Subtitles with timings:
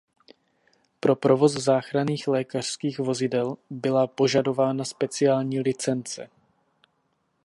[0.99, 6.29] Pro provoz záchranných lékařských vozidel byla požadována speciální licence.